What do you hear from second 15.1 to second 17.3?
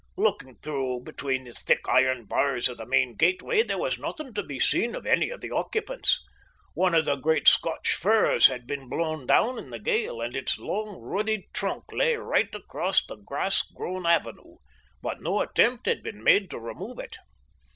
no attempt had been made to remove it.